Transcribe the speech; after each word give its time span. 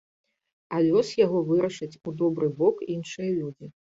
А 0.77 0.79
лёс 0.85 1.11
яго 1.25 1.41
вырашаць 1.51 1.91
у 1.95 2.09
добры 2.23 2.47
бок 2.61 2.75
іншыя 2.97 3.29
людзі. 3.39 3.71